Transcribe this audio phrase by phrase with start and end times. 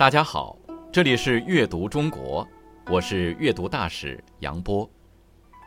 [0.00, 0.56] 大家好，
[0.90, 2.48] 这里是阅读中国，
[2.90, 4.88] 我是阅读大使杨波。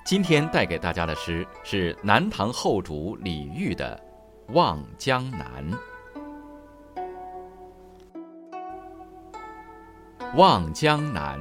[0.04, 3.96] 今天带给大家的诗是南唐后主李煜的
[4.56, 5.72] 《望江南》。
[10.36, 11.40] 《望江南》，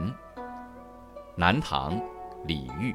[1.34, 1.98] 南唐，
[2.46, 2.94] 李煜。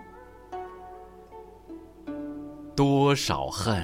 [2.76, 3.84] 多少恨，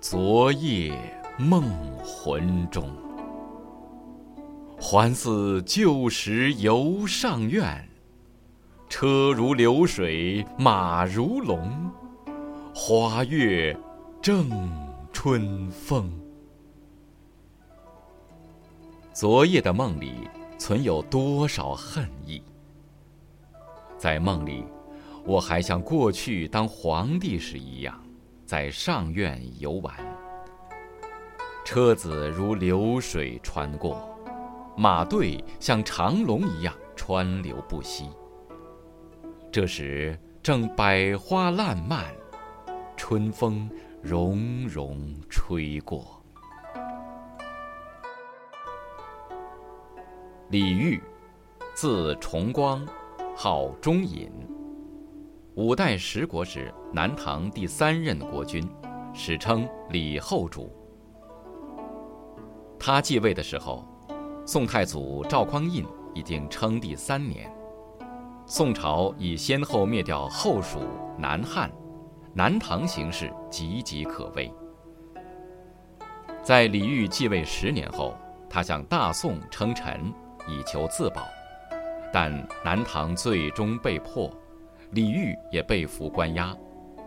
[0.00, 0.98] 昨夜
[1.36, 1.62] 梦
[1.98, 2.90] 魂中。
[4.80, 7.88] 还似旧时游上苑，
[8.88, 11.90] 车如流水马如龙，
[12.72, 13.76] 花月
[14.22, 14.48] 正
[15.12, 16.08] 春风。
[19.12, 20.28] 昨夜的梦里
[20.58, 22.40] 存有多少恨意？
[23.98, 24.64] 在梦里，
[25.24, 28.00] 我还像过去当皇帝时一样，
[28.46, 29.92] 在上苑游玩，
[31.64, 34.17] 车子如流水穿过。
[34.80, 38.08] 马队像长龙一样川流不息。
[39.50, 42.04] 这时正百花烂漫，
[42.96, 43.68] 春风
[44.00, 46.22] 融融吹过。
[50.50, 51.00] 李煜，
[51.74, 52.86] 字重光，
[53.34, 54.30] 号中隐，
[55.56, 58.64] 五代十国时南唐第三任国君，
[59.12, 60.72] 史称李后主。
[62.78, 63.84] 他继位的时候。
[64.48, 67.54] 宋太祖赵匡胤已经称帝三年，
[68.46, 70.78] 宋朝已先后灭掉后蜀、
[71.18, 71.70] 南汉，
[72.32, 74.50] 南唐形势岌岌可危。
[76.42, 78.16] 在李煜继位十年后，
[78.48, 80.10] 他向大宋称臣，
[80.48, 81.28] 以求自保，
[82.10, 82.32] 但
[82.64, 84.32] 南唐最终被破，
[84.92, 86.56] 李煜也被俘关押，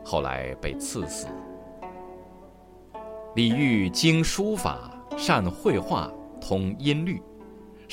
[0.06, 1.26] 后来被赐死。
[3.36, 6.08] 李煜精书法，善绘画，
[6.40, 7.20] 通音律。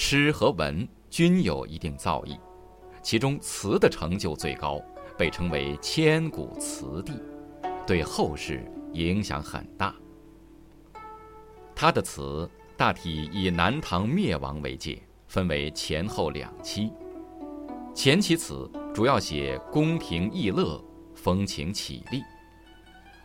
[0.01, 2.39] 诗和文均有一定造诣，
[3.03, 4.81] 其中词的成就最高，
[5.19, 7.15] 被称为千古词帝，
[7.85, 9.93] 对后世影响很大。
[11.75, 16.93] 他的词大体以南唐灭亡为界，分为前后两期。
[17.93, 20.81] 前期词主要写宫廷逸乐、
[21.17, 22.23] 风情绮丽，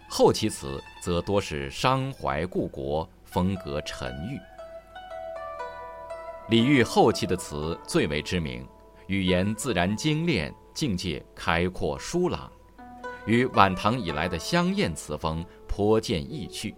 [0.10, 4.40] 后期词则多是伤怀故国、风格沉郁。
[6.50, 8.68] 李煜后期的词最为知名，
[9.08, 12.52] 语言自然精炼，境界开阔疏朗，
[13.26, 16.76] 与晚唐以来的香艳词风颇见异趣，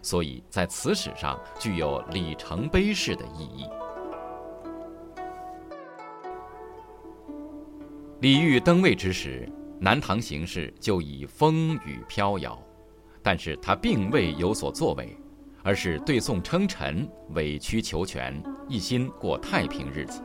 [0.00, 3.66] 所以在词史上具有里程碑式的意义。
[8.20, 9.50] 李煜登位之时，
[9.80, 12.56] 南唐形势就已风雨飘摇，
[13.22, 15.16] 但是他并未有所作为。
[15.62, 20.22] 而是对宋称臣，委曲求全，一心过太平日子。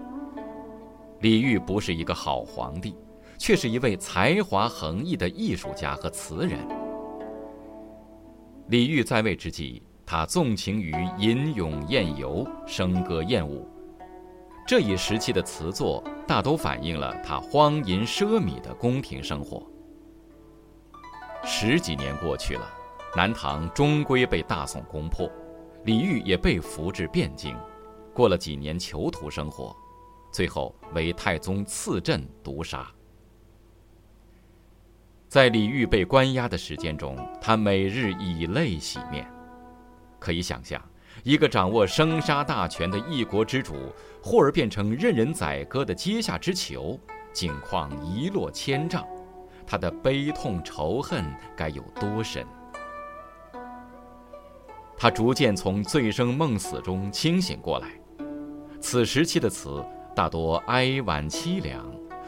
[1.22, 2.96] 李煜不是一个好皇帝，
[3.38, 6.60] 却是一位才华横溢的艺术家和词人。
[8.68, 13.68] 李煜在位之际，他纵情于吟咏宴游、笙歌宴舞，
[14.68, 19.66] 这一时期的词作大都反映了他荒淫奢靡的宫廷生活。
[21.44, 22.85] 十几年过去了。
[23.16, 25.32] 南唐终归被大宋攻破，
[25.86, 27.56] 李煜也被俘至汴京，
[28.14, 29.74] 过了几年囚徒生活，
[30.34, 32.86] 最后为太宗赐朕毒杀。
[35.30, 39.26] 在李煜被关押的时间中，他每日以泪洗面。
[40.20, 40.82] 可以想象，
[41.24, 43.76] 一个掌握生杀大权的一国之主，
[44.22, 47.00] 忽而变成任人宰割的阶下之囚，
[47.32, 49.08] 境况一落千丈，
[49.66, 51.24] 他的悲痛仇恨
[51.56, 52.46] 该有多深？
[54.98, 57.90] 他逐渐从醉生梦死中清醒过来，
[58.80, 59.84] 此时期的词
[60.16, 61.86] 大多哀婉凄凉，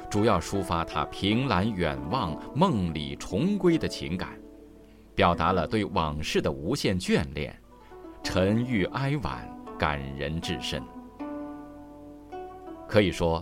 [0.10, 4.38] 主要抒发他凭栏远望、梦里重归的情感，
[5.16, 7.58] 表达了对往事的无限眷恋，
[8.22, 9.50] 沉郁哀婉，
[9.80, 10.84] 感人至深。
[12.88, 13.42] 可以说，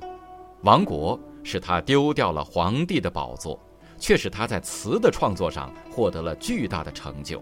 [0.62, 3.60] 亡国使他丢掉了皇帝的宝座，
[3.98, 7.40] 却使他在词的创作上获得了巨大的成就。《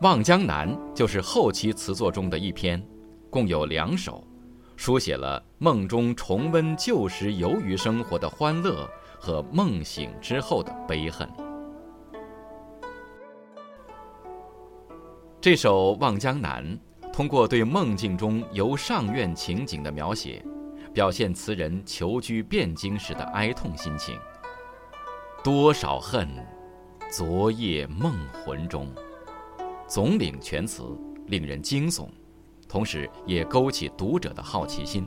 [0.00, 2.84] 望江南》就是后期词作中的一篇，
[3.30, 4.26] 共有两首，
[4.76, 8.88] 书写了梦中重温旧时游鱼生活的欢乐
[9.20, 11.28] 和梦醒之后的悲恨。
[15.40, 16.64] 这首《望江南》
[17.12, 20.44] 通过对梦境中游上苑情景的描写，
[20.92, 24.18] 表现词人求居汴京时的哀痛心情。
[25.42, 26.28] 多少恨，
[27.10, 28.12] 昨夜梦
[28.44, 28.92] 魂中。
[29.86, 30.82] 总领全词
[31.26, 32.08] 令人惊悚，
[32.68, 35.06] 同时也勾起读者的好奇心。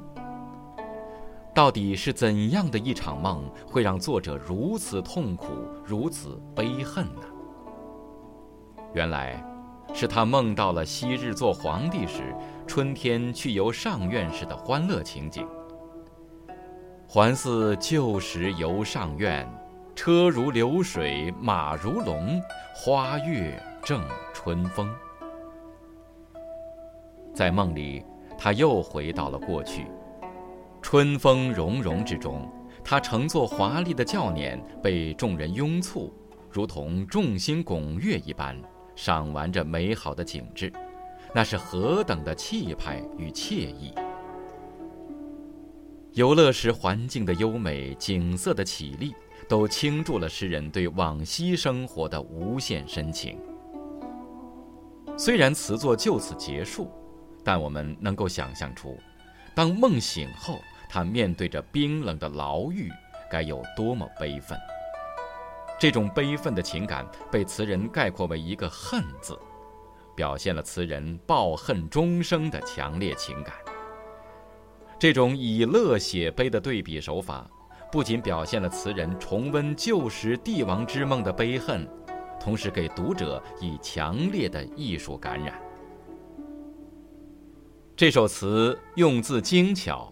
[1.54, 5.48] 到底是怎样的一场梦，会让作者如此痛苦、
[5.84, 7.24] 如此悲恨呢？
[8.94, 9.44] 原来，
[9.94, 12.36] 是他梦到了昔日做皇帝时，
[12.68, 15.48] 春天去游上苑时的欢乐情景。
[17.08, 19.50] 还似旧时游上苑，
[19.96, 22.40] 车如流水马如龙，
[22.76, 24.00] 花月正
[24.48, 24.90] 春风。
[27.36, 28.02] 在梦里，
[28.38, 29.88] 他又回到了过去，
[30.82, 32.50] 春风融融之中，
[32.82, 36.14] 他乘坐华丽的轿辇，被众人拥簇，
[36.50, 38.58] 如同众星拱月一般。
[38.96, 40.72] 赏玩着美好的景致，
[41.36, 43.94] 那是何等的气派与惬意！
[46.14, 49.14] 游乐时环境的优美，景色的绮丽，
[49.50, 53.38] 都倾注了诗人对往昔生活的无限深情。
[55.18, 56.92] 虽然词作就此结束，
[57.44, 58.96] 但我们能够想象出，
[59.56, 62.92] 当梦醒后，他面对着冰冷的牢狱，
[63.30, 64.56] 该有多么悲愤。
[65.80, 69.38] 这种悲愤的情感被词人概括为一个“恨”字，
[70.16, 73.56] 表现了词人抱恨终生的强烈情感。
[75.00, 77.50] 这种以乐写悲的对比手法，
[77.92, 81.88] 不仅表现了词人重温旧时帝王之梦的悲恨，
[82.40, 85.62] 同时给读者以强烈的艺术感染。
[87.96, 90.12] 这首词用字精巧，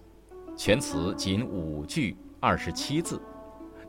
[0.58, 3.22] 全词仅五句二十七字。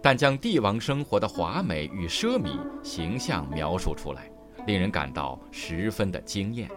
[0.02, 4.30] 但将帝王生活的华美与奢靡形象描述出来，
[4.64, 6.70] 令人感到十分的惊艳。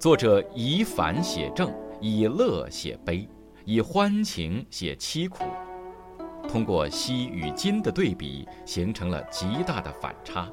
[0.00, 3.28] 作者以反写正，以乐写悲，
[3.64, 5.44] 以欢情写凄苦，
[6.48, 10.50] 通过西与金的对比，形成了极大的反差，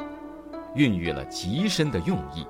[0.76, 2.46] 孕育了极深的用意，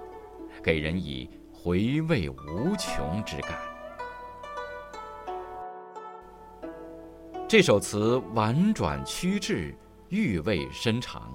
[0.63, 3.51] 给人以回味无穷之感。
[7.47, 9.77] 这首词婉转曲致，
[10.09, 11.31] 韵味深长，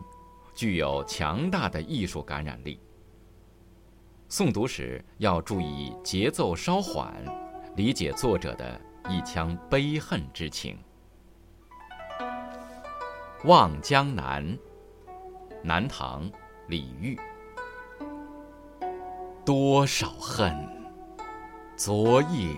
[0.52, 2.80] 具有强大的艺术感染力。
[4.28, 7.24] 诵读时要注意节奏稍缓，
[7.76, 10.74] 理解作者的一腔悲恨之情。
[13.44, 14.44] 《望江南》，
[15.62, 16.30] 南唐，
[16.66, 17.16] 李煜。
[19.46, 20.54] 多少恨，
[21.74, 22.54] 昨夜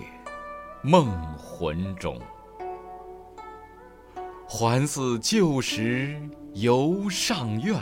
[0.81, 2.19] 梦魂中。
[4.45, 6.21] 还似旧时
[6.53, 7.79] 游上苑，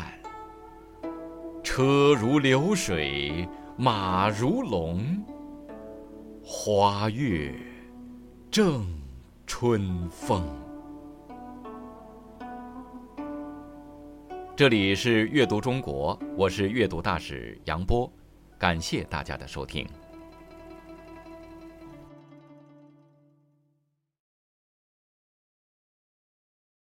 [1.63, 5.03] 车如流水马如龙，
[6.43, 7.51] 花月
[8.51, 8.85] 正
[9.47, 10.43] 春风。
[14.53, 18.11] 这里是阅读中国，我是阅读大使杨波，
[18.59, 19.87] 感谢大家的收听。